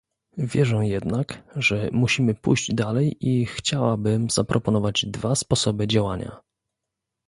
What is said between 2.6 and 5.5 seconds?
dalej i chciałabym zaproponować dwa